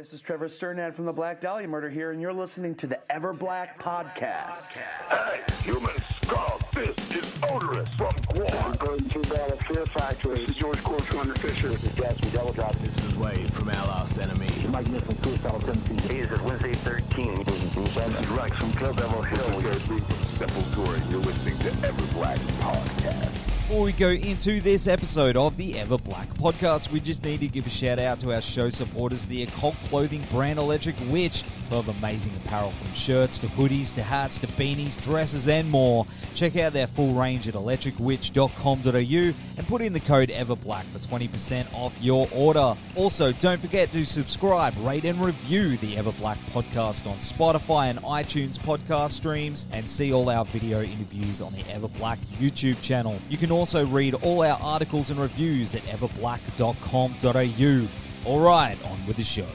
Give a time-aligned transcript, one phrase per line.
[0.00, 2.98] This is Trevor Strnad from the Black Dahlia Murder here, and you're listening to the
[3.12, 4.70] Ever Black Podcast.
[5.10, 8.78] Hey, humans, Carl, this is Oderus from GWAR.
[8.78, 10.36] Going to Battle Fear Factory.
[10.36, 11.70] This is George Corpsegrinder Fisher.
[11.70, 12.72] This is Gatsby Double Drop.
[12.76, 14.48] This is Wade from Our Last Enemy.
[14.68, 16.06] Mike Nick from Suicidal Tendencies.
[16.08, 17.42] Hey, this is Wednesday 13.
[17.42, 19.38] This is Rex from Kill Devil Hill.
[19.38, 21.10] This is Garrett Lee from Sepultura.
[21.10, 23.50] You're listening to Ever Black Podcast.
[23.70, 27.46] Before we go into this episode of the Ever Black podcast, we just need to
[27.46, 31.76] give a shout out to our show supporters, the occult clothing brand Electric Witch, who
[31.76, 36.04] have amazing apparel from shirts to hoodies to hats to beanies, dresses, and more.
[36.34, 41.72] Check out their full range at electricwitch.com.au and put in the code EverBlack for 20%
[41.74, 42.74] off your order.
[42.94, 48.58] Also, don't forget to subscribe, rate, and review the EverBlack podcast on Spotify and iTunes
[48.58, 53.18] podcast streams, and see all our video interviews on the EverBlack YouTube channel.
[53.28, 58.30] You can also read all our articles and reviews at everblack.com.au.
[58.30, 59.46] All right, on with the show.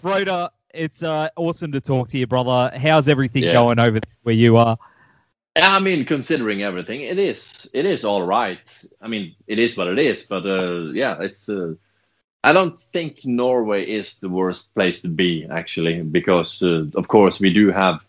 [0.00, 2.76] Frode, it's uh, awesome to talk to you, brother.
[2.76, 3.52] How's everything Yeah.
[3.52, 4.76] going over there where you are?
[5.56, 8.84] I mean, considering everything, it is it is all right.
[9.00, 10.26] I mean, it is what it is.
[10.26, 11.48] But uh, yeah, it's.
[11.48, 11.74] Uh,
[12.42, 17.40] I don't think Norway is the worst place to be actually, because uh, of course
[17.40, 18.04] we do have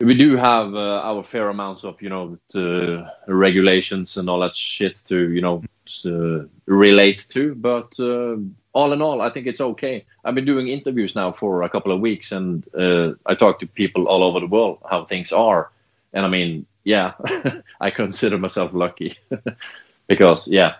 [0.00, 4.56] we do have uh, our fair amounts of you know the regulations and all that
[4.56, 5.62] shit to you know
[6.02, 7.54] to relate to.
[7.54, 8.36] But uh,
[8.74, 10.04] all in all, I think it's okay.
[10.24, 13.66] I've been doing interviews now for a couple of weeks, and uh, I talk to
[13.66, 15.70] people all over the world how things are.
[16.12, 17.12] And I mean, yeah,
[17.80, 19.18] I consider myself lucky
[20.06, 20.74] because, yeah,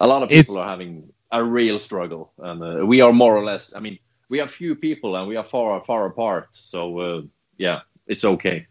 [0.00, 3.36] a lot of people It's- are having a real struggle, and uh, we are more
[3.36, 3.74] or less.
[3.74, 3.98] I mean,
[4.30, 6.48] we are few people, and we are far far apart.
[6.52, 7.22] So uh,
[7.58, 8.66] yeah, it's okay.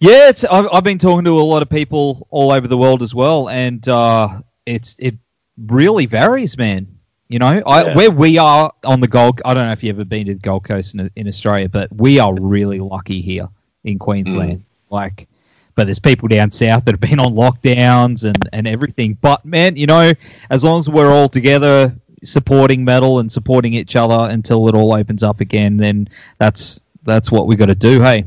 [0.00, 3.02] Yeah, it's, I've, I've been talking to a lot of people all over the world
[3.02, 5.16] as well, and uh, it's it
[5.56, 6.86] really varies, man.
[7.32, 7.94] You know, I, Yeah.
[7.94, 10.40] where we are on the Gold, I don't know if you've ever been to the
[10.40, 13.48] Gold Coast in, in Australia, but we are really lucky here
[13.84, 14.64] in Queensland.
[14.90, 15.28] Like,
[15.74, 19.16] but there's people down south that have been on lockdowns and, and everything.
[19.22, 20.12] But man, you know,
[20.50, 24.92] as long as we're all together supporting metal and supporting each other until it all
[24.92, 28.02] opens up again, then that's that's what we got to do.
[28.02, 28.24] Hey.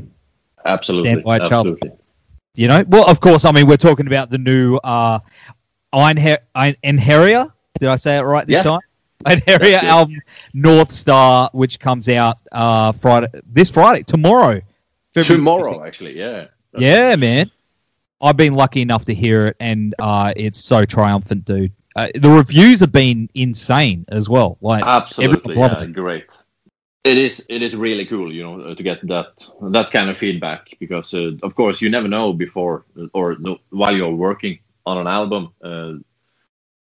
[0.64, 1.76] Absolutely, Stand by each other.
[2.56, 3.44] You know, well, of course.
[3.44, 5.20] I mean, we're talking about the new uh,
[5.94, 7.52] Einher- Ein- Einherjer.
[7.78, 8.62] Did I say it right this Yeah.
[8.64, 8.80] time?
[9.24, 10.20] Einherjer area album
[10.52, 14.60] North Star, which comes out uh, Friday, this Friday, tomorrow.
[15.14, 16.46] February Tomorrow, actually, yeah.
[16.74, 16.80] 26th.
[16.80, 17.50] Yeah, man.
[18.20, 21.72] I've been lucky enough to hear it, and uh, it's so triumphant, dude.
[21.94, 24.58] Uh, the reviews have been insane as well.
[24.60, 25.92] Like Absolutely, yeah, it.
[25.94, 26.36] great.
[27.04, 27.46] It is.
[27.48, 31.14] It is really cool, you know, uh, to get that that kind of feedback because,
[31.14, 32.84] uh, of course, you never know before
[33.14, 35.52] or no, while you're working on an album.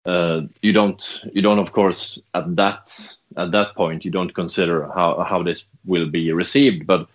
[0.07, 1.25] Uh, you don't.
[1.33, 5.67] You don't, of course, at that at that point, you don't consider how how this
[5.85, 6.87] will be received.
[6.87, 7.09] But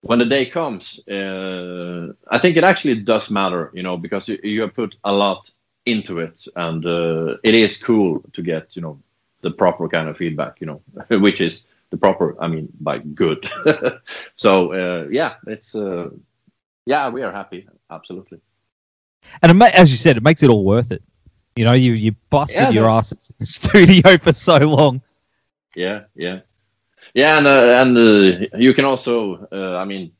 [0.00, 4.38] when the day comes, uh, I think it actually does matter, you know, because you,
[4.42, 5.50] you have put a lot
[5.86, 9.00] into it, and uh, it is cool to get, you know,
[9.42, 10.82] the proper kind of feedback, you know,
[11.18, 13.48] which is the proper, I mean, by good.
[14.36, 16.10] so uh, yeah, it's uh,
[16.86, 18.40] yeah, we are happy, absolutely.
[19.40, 21.02] And it as you said, it makes it all worth it.
[21.56, 25.02] You know, you you busted Yeah, your ass in the studio for so long.
[25.74, 26.40] Yeah, yeah,
[27.14, 30.12] yeah, and uh, and uh, you can also, uh, I mean,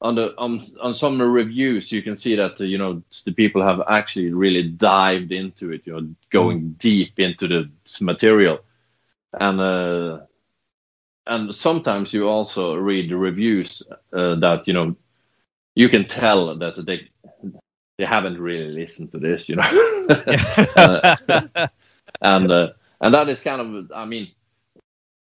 [0.00, 3.62] on the on on some reviews, you can see that uh, you know the people
[3.62, 7.70] have actually really dived into it, you know, going deep into the
[8.00, 8.60] material,
[9.40, 10.18] and uh,
[11.26, 13.82] and sometimes you also read the reviews
[14.12, 14.94] uh, that you know
[15.74, 17.08] you can tell that they
[18.02, 19.62] they haven't really listened to this, you know,
[20.76, 21.68] Uh,
[22.20, 24.32] and uh, and that is kind of, I mean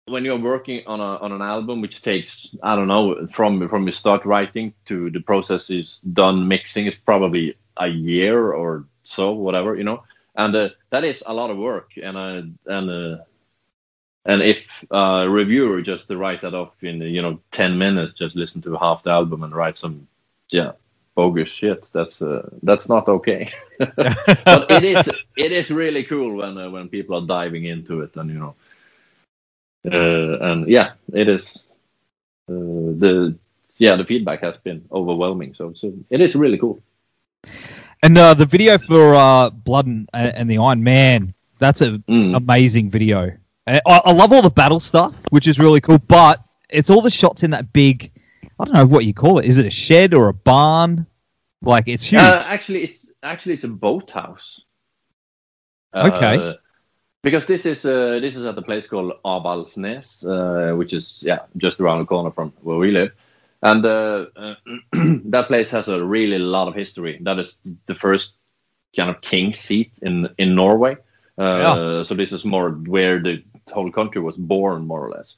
[0.06, 3.88] when you're working on a on an album which takes I don't know from from
[3.88, 9.31] you start writing to the process is done mixing is probably a year or so
[9.31, 10.03] whatever you know?
[10.35, 12.41] And uh, that is a lot of work and uh,
[12.75, 13.18] and uh,
[14.25, 18.35] and if a reviewer just to write that off in you know 10 minutes just
[18.35, 20.07] listen to half the album and write some
[20.51, 20.74] yeah
[21.18, 23.50] bogus shit that's uh, that's not okay
[23.80, 28.16] but it is it is really cool when uh, when people are diving into it
[28.16, 28.56] and you know
[29.92, 31.64] uh, and yeah, it is
[32.50, 32.54] uh,
[33.04, 33.36] the
[33.78, 35.54] yeah the feedback has been overwhelming.
[35.54, 36.81] So, so it is really cool.
[38.04, 42.36] And uh, the video for uh, Blood and, and the Iron Man, that's an Mm.
[42.36, 43.31] amazing video.
[43.68, 47.10] I, I love all the battle stuff, which is really cool, but it's all the
[47.10, 48.12] shots in that big,
[48.59, 49.45] I don't know what you call it.
[49.45, 51.06] Is it a shed or a barn?
[51.62, 52.21] Like, it's huge.
[52.21, 54.62] Uh, actually, it's actually it's a boathouse.
[55.94, 56.38] Okay.
[56.38, 56.54] Uh,
[57.24, 61.39] because this is uh, this is at a place called Avaldsnes, uh, which is yeah
[61.57, 63.12] just around the corner from where we live,
[63.63, 64.56] and uh, uh,
[65.25, 67.19] that place has a really lot of history.
[67.21, 67.57] That is
[67.88, 68.36] the first
[68.95, 70.98] kind of king seat in in Norway.
[71.38, 73.44] Uh, So this is more where the
[73.74, 75.38] whole country was born, more or less.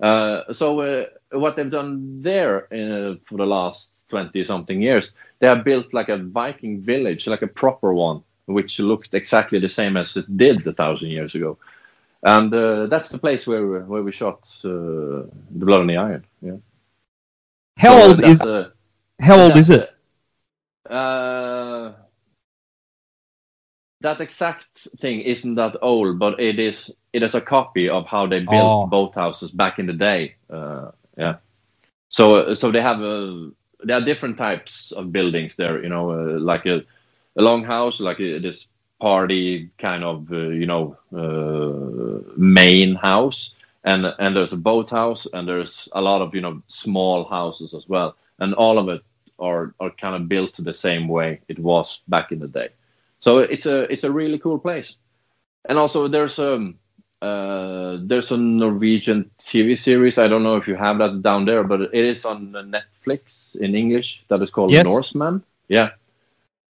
[0.00, 5.46] Uh, so uh, what they've done there uh, for the last 20 something years they
[5.46, 9.96] have built like a viking village like a proper one which looked exactly the same
[9.96, 11.58] as it did a thousand years ago
[12.22, 14.68] and uh, that's the place where where we shot uh,
[15.58, 16.56] the blood and the iron yeah
[17.76, 18.70] how So old is uh,
[19.20, 19.90] how old is it?
[24.04, 28.06] Uh, that exact thing isn't that old, but it is it is a copy of
[28.06, 28.90] how they built Oh.
[28.90, 30.34] boathouses back in the day.
[30.50, 31.36] Uh, yeah,
[32.08, 33.50] so so they have uh,
[33.82, 35.82] there are different types of buildings there.
[35.82, 36.84] You know, uh, like a,
[37.36, 38.66] a longhouse, like a, this
[39.00, 43.54] party kind of uh, you know uh, main house,
[43.84, 47.88] and and there's a boathouse, and there's a lot of you know small houses as
[47.88, 49.02] well, and all of it
[49.38, 52.68] are are kind of built the same way it was back in the day.
[53.20, 54.96] So it's a it's a really cool place,
[55.68, 56.72] and also there's a
[57.20, 60.18] uh, there's a Norwegian TV series.
[60.18, 63.74] I don't know if you have that down there, but it is on Netflix in
[63.74, 64.24] English.
[64.28, 64.86] That is called Yes.
[64.86, 65.42] Norsemen.
[65.68, 65.90] Yeah,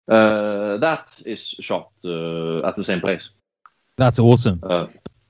[0.09, 3.31] uh, that is shot uh, at the same place.
[3.97, 4.59] That's awesome.
[4.63, 4.87] Uh,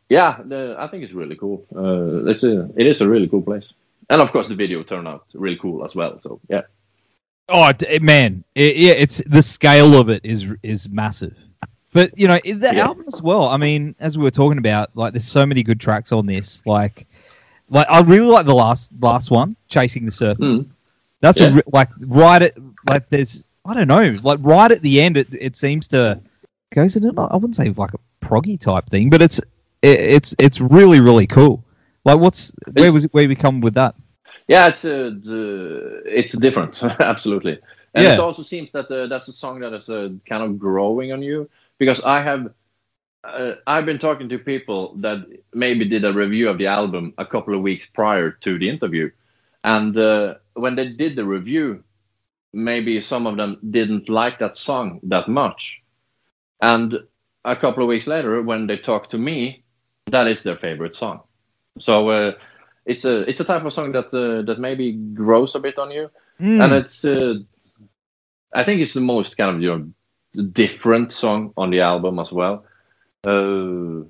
[0.08, 1.64] yeah, the, I think it's really cool.
[1.76, 3.74] Uh, it's a, it is a really cool place,
[4.08, 6.18] and of course the video turned out really cool as well.
[6.22, 6.62] So yeah.
[7.52, 7.70] Oh
[8.00, 11.36] man, it, yeah, it's the scale of it is is massive.
[11.92, 12.86] But you know, the Yeah.
[12.86, 13.44] album as well.
[13.48, 16.62] I mean, as we were talking about, like there's so many good tracks on this.
[16.66, 17.06] Like,
[17.68, 20.70] like I really like the last last one, "Chasing the Serpent." Mm.
[21.20, 21.58] That's Yeah.
[21.58, 22.54] a like right at
[22.88, 25.16] like there's I don't know like right at the end.
[25.18, 26.18] It it seems to
[26.74, 27.04] goes in.
[27.18, 29.38] I wouldn't say like a proggy type thing, but it's
[29.82, 31.62] it, it's it's really really cool.
[32.06, 33.04] Like, what's where was?
[33.12, 33.94] Where we come with that?
[34.52, 35.12] Yeah, it's uh,
[36.04, 37.58] it's different, absolutely.
[37.94, 38.12] And Yeah.
[38.12, 41.22] it also seems that uh, that's a song that is uh, kind of growing on
[41.22, 42.52] you because I have
[43.24, 45.18] uh, I've been talking to people that
[45.54, 49.10] maybe did a review of the album a couple of weeks prior to the interview,
[49.64, 51.82] and uh, when they did the review,
[52.52, 55.82] maybe some of them didn't like that song that much,
[56.60, 57.00] and
[57.44, 59.62] a couple of weeks later, when they talk to me,
[60.10, 61.20] that is their favorite song.
[61.78, 62.34] So.
[62.84, 65.90] It's a it's a type of song that uh, that maybe grows a bit on
[65.90, 66.64] you, Mm.
[66.64, 67.34] and it's uh,
[68.52, 72.32] I think it's the most kind of you know different song on the album as
[72.32, 72.64] well.
[73.24, 74.02] Uh,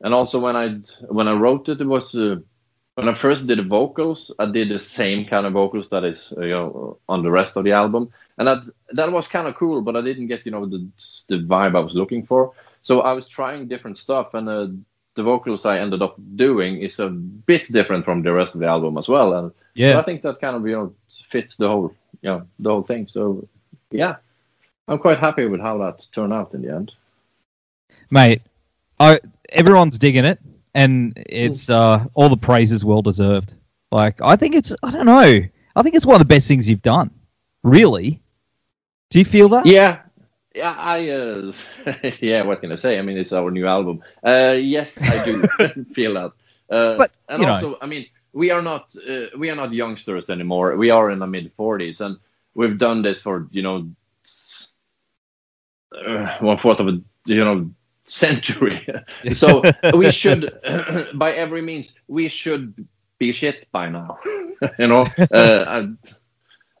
[0.00, 0.76] and also when I
[1.08, 2.36] when I wrote it, it was uh,
[2.94, 6.32] when I first did the vocals, I did the same kind of vocals that is
[6.36, 8.62] uh, you know on the rest of the album, and that
[8.92, 9.82] that was kind of cool.
[9.82, 10.86] But I didn't get you know the
[11.28, 12.52] the vibe I was looking for.
[12.82, 14.68] So I was trying different stuff, and uh,
[15.18, 18.68] the vocals I ended up doing is a bit different from the rest of the
[18.68, 19.34] album as well.
[19.34, 20.94] And yeah, I think that kind of you know
[21.28, 23.08] fits the whole you know the whole thing.
[23.10, 23.46] So
[23.90, 24.16] yeah,
[24.86, 26.92] I'm quite happy with how that turned out in the end.
[28.10, 28.42] mate.
[29.00, 29.20] I
[29.50, 30.38] everyone's digging it,
[30.74, 33.54] and it's uh, all the praise is well deserved.
[33.90, 35.42] Like I think it's I don't know.
[35.76, 37.10] I think it's one of the best things you've done.
[37.64, 38.20] Really?
[39.10, 39.66] Do you feel that?
[39.66, 40.00] Yeah.
[40.58, 41.52] Yeah, I uh,
[42.20, 42.42] yeah.
[42.42, 42.98] What can I say?
[42.98, 44.02] I mean, it's our new album.
[44.24, 45.42] Uh, yes, I do
[45.96, 46.32] feel that.
[46.70, 49.72] Uh, But, and you know- also, I mean, we are not uh, we are not
[49.72, 50.76] youngsters anymore.
[50.76, 52.18] We are in the mid forties, and
[52.54, 53.88] we've done this for you know
[55.92, 57.70] uh, one fourth of a you know
[58.04, 58.86] century.
[59.32, 59.62] so
[59.94, 60.58] we should,
[61.14, 62.74] by every means, we should
[63.18, 64.18] be shit by now.
[64.78, 65.98] you know, uh, and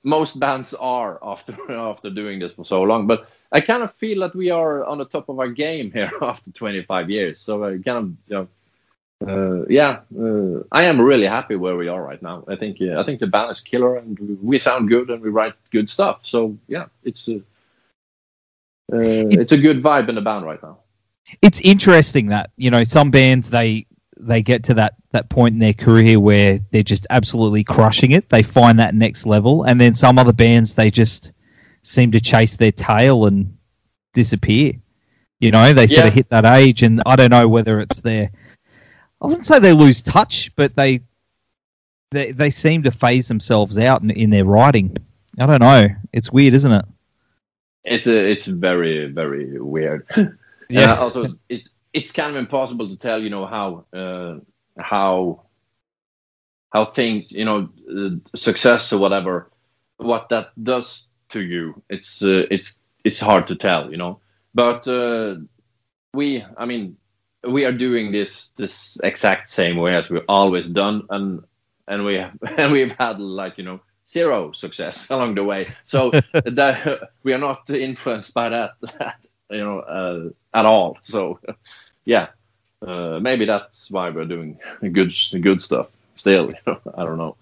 [0.02, 4.20] most bands are after after doing this for so long, but I kind of feel
[4.20, 7.40] that we are on the top of our game here after 25 years.
[7.40, 8.48] So I kind of, you know,
[9.26, 12.44] uh, yeah, uh, I am really happy where we are right now.
[12.46, 15.30] I think uh, I think the band is killer, and we sound good, and we
[15.30, 16.20] write good stuff.
[16.22, 17.38] So yeah, it's a
[18.92, 20.78] uh, it's a good vibe in the band right now.
[21.42, 23.86] It's interesting that you know some bands they
[24.16, 28.28] they get to that that point in their career where they're just absolutely crushing it.
[28.28, 31.32] They find that next level, and then some other bands they just
[31.88, 33.56] seem to chase their tail and
[34.12, 34.72] disappear.
[35.40, 36.08] You know, they sort Yeah.
[36.08, 38.30] of hit that age, and I don't know whether it's their
[39.20, 41.00] I wouldn't say they lose touch, but they
[42.10, 44.96] they they seem to phase themselves out in, in their writing.
[45.38, 45.86] I don't know.
[46.12, 46.84] It's weird, isn't it?
[47.84, 50.06] It's a, it's very very weird.
[50.70, 50.80] Yeah.
[50.80, 50.94] yeah.
[50.96, 53.22] also, it's it's kind of impossible to tell.
[53.22, 54.40] You know how uh,
[54.78, 55.44] how
[56.74, 59.50] how things you know uh, success or whatever
[59.96, 61.82] what that does to you.
[61.88, 63.90] It's uh, it's it's hard to tell.
[63.90, 64.20] You know,
[64.54, 65.36] but uh,
[66.14, 66.96] we I mean
[67.46, 71.42] we are doing this this exact same way as we've always done, and
[71.86, 75.68] and we have, and we've had like you know zero success along the way.
[75.86, 78.72] So that we are not influenced by that,
[79.50, 80.98] you know, uh, at all.
[81.02, 81.38] So
[82.04, 82.28] yeah,
[82.82, 84.58] uh, maybe that's why we're doing
[84.92, 86.50] good good stuff still.
[86.50, 86.80] You know?
[86.96, 87.36] I don't know.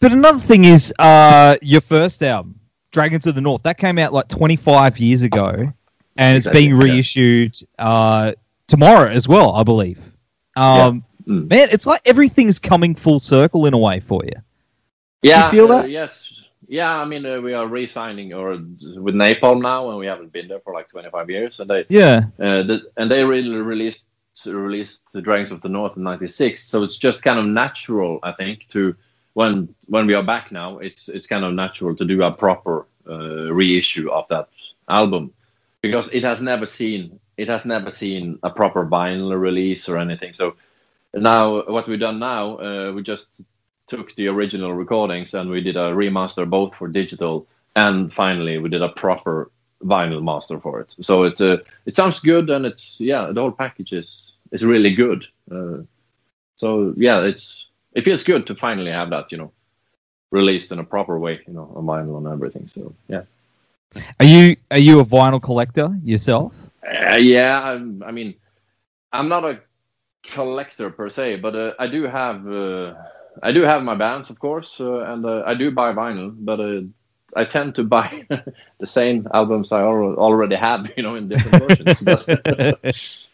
[0.00, 2.59] But another thing is uh, your first album,
[2.90, 5.72] Dragons of the North, that came out like 25 years ago,
[6.16, 8.32] and it's being reissued uh,
[8.66, 9.98] tomorrow as well, I believe.
[10.56, 11.48] Um, Mm.
[11.48, 14.32] Man, it's like everything's coming full circle in a way for you.
[15.22, 15.90] Yeah, you feel uh, that?
[15.90, 16.42] yes.
[16.66, 20.48] Yeah, I mean, uh, we are re-signing or with Napalm now, and we haven't been
[20.48, 21.60] there for like 25 years.
[21.60, 22.24] And they, Yeah.
[22.38, 24.04] uh, the, and they really released
[24.46, 26.62] released the Dragons of the North in '96.
[26.64, 28.96] So it's just kind of natural, I think, to
[29.40, 32.86] when when we are back now, it's it's kind of natural to do a proper
[33.08, 34.48] uh, reissue of that
[34.88, 35.32] album
[35.80, 40.34] because it has never seen it has never seen a proper vinyl release or anything.
[40.34, 40.56] So
[41.14, 43.28] now what we've done now, uh, we just
[43.86, 48.68] took the original recordings and we did a remaster both for digital and finally we
[48.68, 49.50] did a proper
[49.82, 50.94] vinyl master for it.
[51.00, 54.94] So it uh, it sounds good and it's yeah the whole package is is really
[54.94, 55.24] good.
[55.50, 55.78] Uh,
[56.56, 59.52] so yeah, it's it feels good to finally have that you know
[60.30, 62.68] released in a proper way you know on vinyl and everything.
[62.74, 63.22] So yeah.
[64.20, 66.54] Are you are you a vinyl collector yourself?
[66.86, 68.34] Uh, yeah, I'm, I mean,
[69.12, 69.60] I'm not a
[70.22, 72.94] collector per se, but uh, I do have uh,
[73.42, 76.60] I do have my bands, of course, uh, and uh, I do buy vinyl, but
[76.60, 76.82] uh,
[77.34, 78.26] I tend to buy
[78.78, 82.02] the same albums I al- already have, you know, in different versions.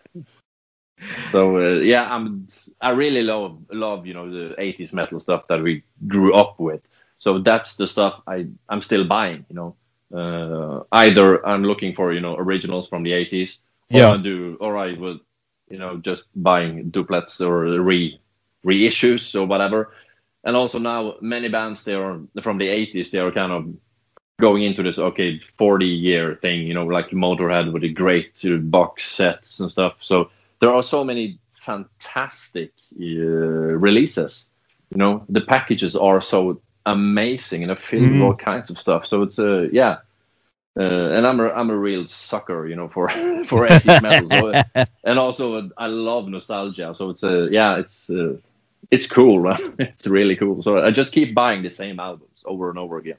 [1.30, 2.46] so uh, yeah, I'm
[2.80, 6.80] I really love love you know the 80s metal stuff that we grew up with.
[7.18, 9.76] So that's the stuff I I'm still buying, you know.
[10.14, 13.58] Uh, either I'm looking for you know originals from the 80s,
[13.90, 14.12] or Yeah.
[14.12, 15.18] I do, or I will,
[15.68, 18.20] you know, just buying duplets or re
[18.64, 19.92] reissues or whatever.
[20.44, 23.10] And also now many bands they are from the 80s.
[23.10, 23.66] They are kind of
[24.40, 29.04] going into this okay 40 year thing, you know, like Motorhead with the great box
[29.04, 29.96] sets and stuff.
[30.00, 34.46] So there are so many fantastic uh, releases.
[34.90, 38.22] You know, the packages are so amazing and filled with Mhm.
[38.22, 39.06] all kinds of stuff.
[39.06, 39.98] So it's uh, yeah.
[40.78, 43.08] Uh, and I'm a I'm a real sucker, you know, for
[43.44, 44.28] for 80s metal.
[44.30, 44.54] So, uh,
[45.04, 46.94] and also uh, I love nostalgia.
[46.94, 48.36] So it's uh, yeah, it's uh,
[48.90, 49.42] it's cool.
[49.44, 49.56] man.
[49.78, 50.62] it's really cool.
[50.62, 53.18] So I just keep buying the same albums over and over again.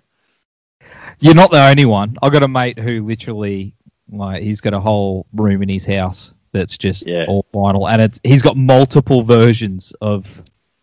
[1.19, 2.15] You're not the only one.
[2.21, 3.73] I got a mate who literally
[4.11, 7.25] like he's got a whole room in his house that's just Yeah.
[7.27, 10.27] all vinyl, and it's he's got multiple versions of,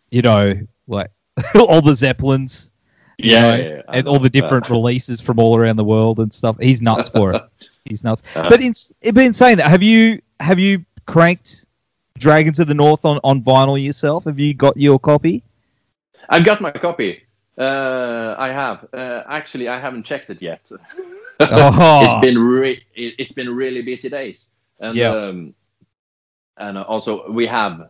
[0.09, 0.53] you know,
[0.87, 1.09] like
[1.55, 2.69] all the Zeppelins,
[3.17, 3.81] you Yeah, know, yeah.
[3.89, 6.57] And all the different releases from all around the world and stuff.
[6.59, 7.41] He's nuts for it.
[7.85, 8.23] He's nuts.
[8.35, 8.49] Uh-huh.
[8.49, 11.65] But in, in saying that, have you have you cranked
[12.17, 14.23] Dragons of the North on, on vinyl yourself?
[14.23, 15.43] Have you got your copy?
[16.29, 17.21] I've got my copy.
[17.57, 18.87] Uh, I have.
[18.91, 20.71] Uh, actually, I haven't checked it yet.
[21.37, 22.05] Oh.
[22.05, 25.09] It's been re- it, it's been really busy days, and Yeah.
[25.13, 25.53] um,
[26.57, 27.89] and also we have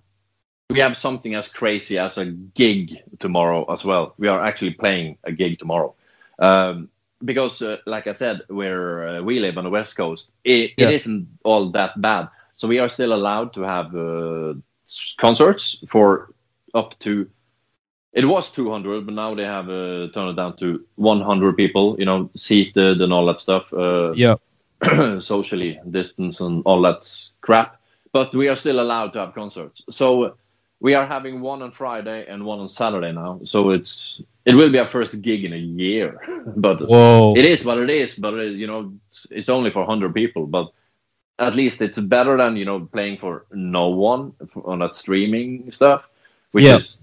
[0.69, 4.13] we have something as crazy as a gig tomorrow as well.
[4.17, 5.93] We are actually playing a gig tomorrow,
[6.39, 6.89] um,
[7.23, 10.89] because uh, like I said, where uh, we live on the west coast, it, Yeah.
[10.89, 12.29] it isn't all that bad.
[12.57, 14.53] So we are still allowed to have uh,
[15.17, 16.33] concerts for
[16.73, 17.29] up to
[18.13, 22.05] it was 200 but now they have uh, turned it down to 100 people you
[22.05, 24.35] know seated and all that stuff uh, Yeah.
[25.19, 27.09] socially distance and all that
[27.41, 27.74] crap
[28.15, 30.35] but we are still allowed to have concerts so
[30.85, 34.71] we are having one on friday and one on saturday now so it's it will
[34.71, 36.09] be our first gig in a year
[36.67, 37.33] but Whoa.
[37.35, 40.45] it is what it is but uh, you know it's, it's only for 100 people
[40.47, 40.67] but
[41.39, 46.09] at least it's better than you know playing for no one on that streaming stuff
[46.53, 46.77] which Yeah.
[46.77, 47.01] is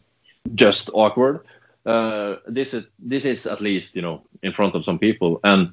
[0.54, 1.40] just awkward
[1.84, 5.72] uh, this is this is at least you know in front of some people and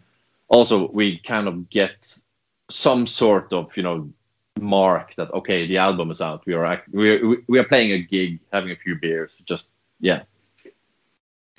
[0.49, 1.95] also we kind of get
[2.69, 4.09] some sort of you know
[4.61, 7.91] mark that okay the album is out we are act- we are, we are playing
[7.91, 9.67] a gig having a few beers just
[9.99, 10.21] yeah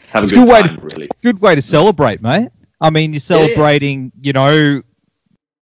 [0.08, 2.48] have It's a good, good way time to- really good way to celebrate, mate.
[2.80, 3.46] I mean, you're Yeah, yeah.
[3.48, 4.82] celebrating, you know,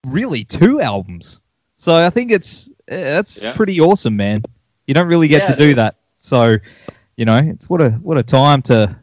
[0.07, 1.41] really two albums.
[1.77, 3.53] So I think it's eh, that's Yeah.
[3.53, 4.43] pretty awesome, man.
[4.87, 5.97] You don't really get Yeah, to do that.
[6.21, 6.57] So,
[7.17, 8.97] you know, it's what a what a time to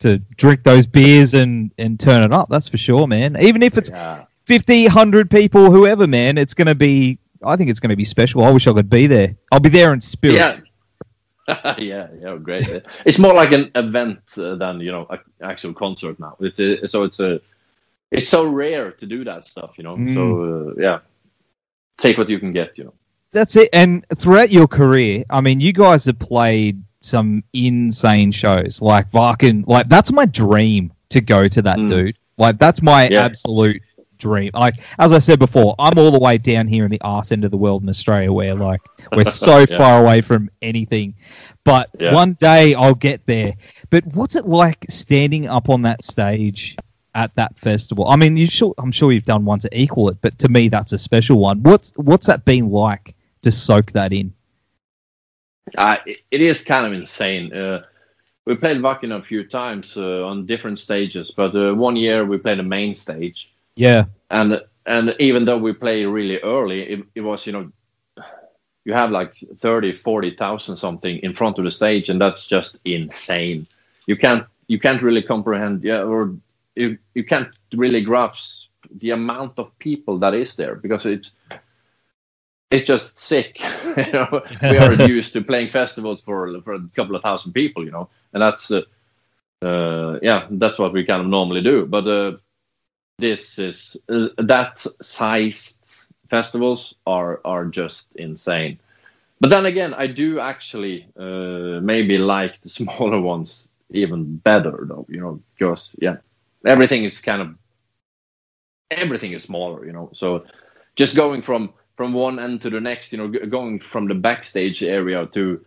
[0.00, 2.48] to drink those beers and and turn it up.
[2.50, 3.36] That's for sure, man.
[3.40, 4.24] Even if it's Yeah.
[4.46, 7.18] 50, 100 people, whoever, man, it's going to be.
[7.44, 8.44] I think it's going to be special.
[8.44, 9.34] I wish I could be there.
[9.50, 10.36] I'll be there in spirit.
[10.36, 10.60] Yeah.
[11.78, 12.68] yeah, yeah, great.
[13.04, 16.36] It's more like an event uh, than you know an actual concert now.
[16.38, 17.40] It's uh, so it's a
[18.12, 19.96] it's so rare to do that stuff, you know.
[20.14, 20.22] So
[20.76, 20.98] uh, yeah,
[21.98, 22.94] take what you can get, you know.
[23.32, 23.68] That's it.
[23.72, 28.80] And throughout your career, I mean, you guys have played some insane shows.
[28.82, 31.88] Like Wacken, like that's my dream to go to that Mm.
[31.88, 32.18] dude.
[32.38, 33.24] Like that's my Yeah.
[33.24, 33.82] absolute
[34.20, 34.50] dream.
[34.54, 37.44] Like as I said before, I'm all the way down here in the arse end
[37.44, 38.80] of the world in Australia, where like
[39.16, 39.76] we're so Yeah.
[39.78, 41.14] far away from anything.
[41.64, 42.14] But Yeah.
[42.14, 43.54] one day I'll get there.
[43.90, 46.76] But what's it like standing up on that stage
[47.14, 48.06] at that festival?
[48.08, 50.68] I mean, you sure I'm sure you've done one to equal it, but to me
[50.68, 51.62] that's a special one.
[51.62, 54.32] What's what's that been like to soak that in?
[55.76, 57.52] Uh, it, it is kind of insane.
[57.52, 57.82] Uh,
[58.46, 62.38] we played Wacken a few times uh, on different stages, but uh, one year we
[62.38, 64.04] played the main stage, Yeah.
[64.30, 67.70] and and even though we play really early, it, it was you know
[68.84, 73.66] you have like 30, 40,000 something in front of the stage, and that's just insane.
[74.06, 76.34] You can't you can't really comprehend, yeah, or
[76.76, 78.68] you you can't really grasp
[79.00, 81.32] the amount of people that is there because it's
[82.70, 83.60] it's just sick.
[83.96, 87.84] you know, we are used to playing festivals for for a couple of thousand people,
[87.84, 88.82] you know, and that's uh,
[89.62, 91.86] uh, yeah, that's what we kind of normally do.
[91.86, 92.32] But uh,
[93.20, 95.78] this is uh, that sized
[96.30, 98.78] festivals are are just insane.
[99.40, 105.06] But then again, I do actually uh, maybe like the smaller ones even better, though.
[105.08, 106.16] You know, because yeah,
[106.64, 107.54] everything is kind of
[108.90, 109.84] everything is smaller.
[109.86, 110.44] You know, so
[110.96, 114.82] just going from from one end to the next, you know, going from the backstage
[114.82, 115.64] area to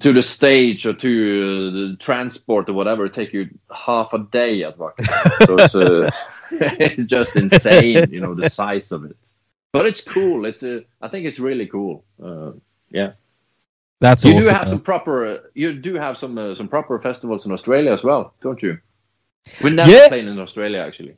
[0.00, 4.62] to the stage or to uh, the transport or whatever take you half a day
[4.62, 5.06] at Wacken.
[5.46, 6.10] so it's, uh,
[6.78, 9.16] it's just insane, you know, the size of it.
[9.72, 10.44] But it's cool.
[10.46, 12.04] It's uh, I think it's really cool.
[12.22, 12.52] Uh,
[12.90, 13.12] yeah,
[14.00, 14.42] That's you awesome.
[14.42, 14.68] do have man.
[14.68, 15.26] some proper.
[15.26, 18.78] Uh, you do have some uh, some proper festivals in Australia as well, don't you?
[19.62, 20.08] We're never Yeah.
[20.08, 21.16] played in Australia actually.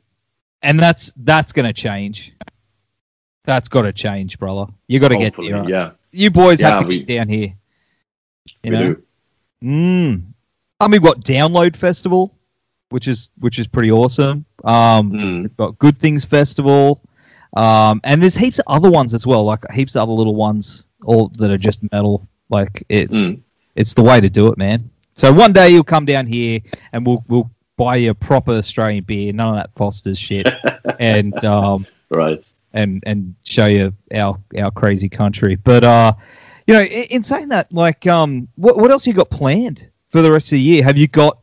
[0.63, 2.33] and that's that's going to change.
[3.45, 4.71] That's got to change, brother.
[4.87, 5.65] You got to get Hopefully, here.
[5.67, 7.53] yeah, You boys have Yeah, to we- get down here.
[8.45, 8.93] You we know.
[8.93, 9.03] do.
[9.63, 10.23] Mm.
[10.79, 12.35] I mean, we've got Download Festival,
[12.89, 14.45] which is which is pretty awesome.
[14.63, 15.41] Um, Mm.
[15.43, 17.01] We've got Good Things Festival,
[17.55, 20.87] um, and there's heaps of other ones as well, like heaps of other little ones,
[21.05, 22.27] all that are just metal.
[22.49, 23.41] Like it's Mm.
[23.75, 24.89] it's the way to do it, man.
[25.13, 26.59] So one day you'll come down here
[26.93, 30.47] and we'll we'll buy you a proper Australian beer, none of that Foster's shit,
[30.99, 32.43] and um, Right.
[32.73, 35.55] and and show you our our crazy country.
[35.55, 36.13] But uh,
[36.71, 40.21] you know, in, in saying that, like, um, what what else you got planned for
[40.21, 40.83] the rest of the year?
[40.83, 41.37] Have you got?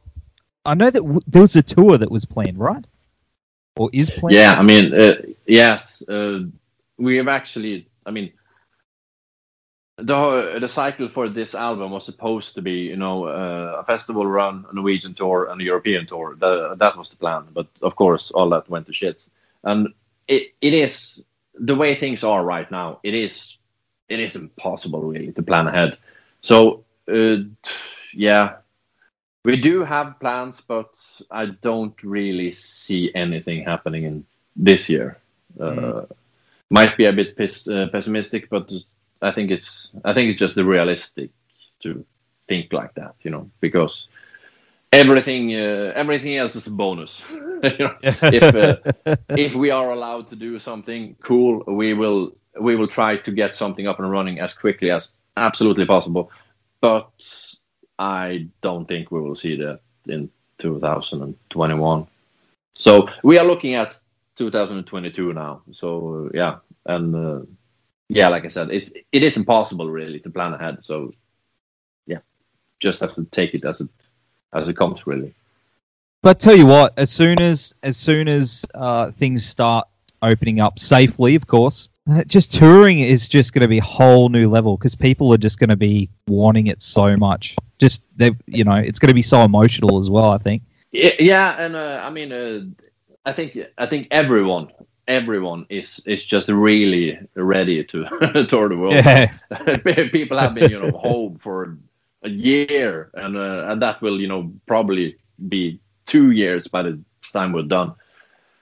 [0.64, 2.82] I know that w- there was a tour that was planned, right?
[3.76, 4.36] Or is planned?
[4.36, 6.44] Yeah, I mean, uh, yes, uh,
[6.96, 7.88] we have actually.
[8.06, 8.32] I mean,
[9.98, 14.26] the the cycle for this album was supposed to be, you know, uh, a festival
[14.26, 16.36] run, a Norwegian tour, and a European tour.
[16.36, 19.28] The, that was the plan, but of course, all that went to shits.
[19.64, 19.88] And
[20.26, 23.00] it it is the way things are right now.
[23.02, 23.57] It is
[24.08, 25.98] it is impossible really to plan ahead.
[26.40, 27.36] So uh,
[28.12, 28.56] yeah,
[29.44, 30.94] we do have plans, but
[31.30, 34.24] I don't really see anything happening in
[34.56, 35.18] this year.
[35.60, 36.02] Uh,
[36.70, 37.34] Might be a bit
[37.68, 38.70] uh, pessimistic, but
[39.22, 41.30] I think it's I think it's just the realistic
[41.80, 42.04] to
[42.46, 44.08] think like that, you know, because
[44.92, 47.24] everything uh, everything else is a bonus.
[47.62, 47.94] you know,
[48.30, 48.76] if uh,
[49.34, 53.56] if we are allowed to do something cool, we will we will try to get
[53.56, 56.30] something up and running as quickly as absolutely possible.
[56.80, 57.11] But
[57.98, 62.06] I don't think we will see that in 2021.
[62.74, 63.98] So we are looking at
[64.37, 65.62] 2022 now.
[65.72, 67.40] So yeah, and uh,
[68.08, 70.78] yeah, like I said, it's it is impossible really to plan ahead.
[70.82, 71.12] So
[72.06, 72.18] yeah,
[72.80, 73.88] just have to take it as it
[74.52, 75.34] as it comes really.
[76.22, 79.87] But tell you what, as soon as as soon as uh, things start
[80.22, 81.88] opening up safely, of course,
[82.26, 85.58] just touring is just going to be a whole new level because people are just
[85.58, 87.56] going to be wanting it so much.
[87.78, 90.30] Just they, you know, it's going to be so emotional as well.
[90.30, 90.62] I think.
[90.92, 92.60] Yeah, and uh, I mean, uh,
[93.26, 94.68] I think I think everyone
[95.08, 98.04] everyone is is just really ready to
[98.48, 98.94] tour the world.
[98.94, 99.36] Yeah.
[100.12, 101.76] People have been you know home for
[102.22, 105.16] a year, and uh, and that will you know probably
[105.48, 107.00] be two years by the
[107.32, 107.94] time we're done.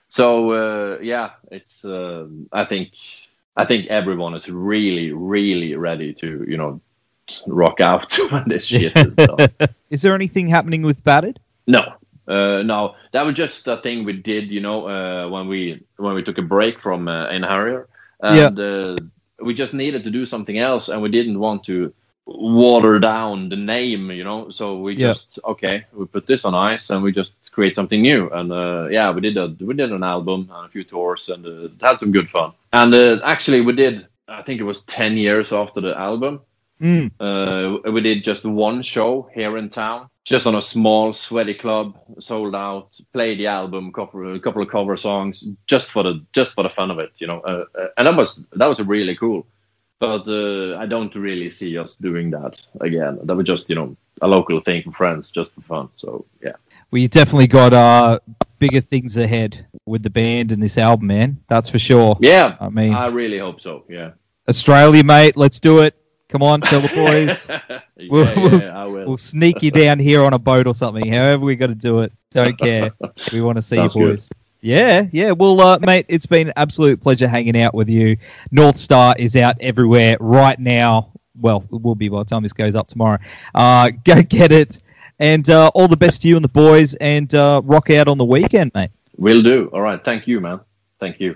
[0.09, 2.93] So uh, yeah, it's uh, I think
[3.57, 6.79] I think everyone is really, really ready to, you know,
[7.47, 9.49] rock out when this shit is done.
[9.89, 11.39] Is there anything happening with Battered?
[11.65, 11.93] No,
[12.27, 16.13] uh, no, that was just a thing we did, you know, uh, when we when
[16.13, 17.87] we took a break from uh, Einherjer,
[18.21, 18.97] and uh,
[19.41, 21.93] we just needed to do something else, and we didn't want to
[22.25, 24.49] water down the name, you know.
[24.49, 25.07] So we Yeah.
[25.07, 28.29] just okay, we put this on ice, and we just create something new.
[28.29, 31.41] And uh, yeah, we did a we did an album and a few tours, and
[31.45, 32.53] uh, had some good fun.
[32.71, 34.07] And uh, actually, we did.
[34.27, 36.33] I think it was ten years after the album.
[36.79, 37.09] Mm.
[37.19, 41.97] Uh, we did just one show here in town, just on a small, sweaty club,
[42.19, 42.89] sold out.
[43.11, 46.69] Played the album, cover, a couple of cover songs, just for the just for the
[46.69, 47.39] fun of it, you know.
[47.51, 49.41] Uh, uh, and that was that was really cool.
[49.99, 53.13] But uh, I don't really see us doing that again.
[53.23, 53.89] That was just you know
[54.21, 55.89] a local thing for friends, just for fun.
[55.95, 56.09] So
[56.47, 56.57] yeah,
[56.91, 58.19] You definitely got uh,
[58.59, 61.37] bigger things ahead with the band and this album, man.
[61.47, 62.17] That's for sure.
[62.21, 62.55] yeah.
[62.59, 63.83] I mean, I really hope so.
[63.89, 64.11] Yeah.
[64.47, 65.35] Australia, mate.
[65.37, 65.95] Let's do it.
[66.29, 67.49] Come on, tell the boys.
[68.09, 69.05] We'll- yeah, we'll- yeah, I will.
[69.07, 71.11] We'll sneak you down here on a boat or something.
[71.11, 72.11] However, we got to do it.
[72.31, 72.89] Don't care.
[73.33, 74.09] We want to see Sounds you good.
[74.11, 74.29] boys.
[74.61, 75.31] Yeah, yeah.
[75.31, 78.17] Well, uh, mate, it's been an absolute pleasure hanging out with you.
[78.51, 81.11] North Star is out everywhere right now.
[81.39, 83.19] Well, it will be by the time this goes up tomorrow.
[83.55, 84.79] Uh, go get it.
[85.19, 88.17] And uh, all the best to you and the boys, and uh, rock out on
[88.17, 88.91] the weekend, mate.
[89.17, 89.69] Will do.
[89.73, 90.03] All right.
[90.03, 90.59] Thank you, man.
[90.99, 91.35] Thank you.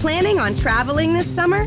[0.00, 1.66] Planning on traveling this summer?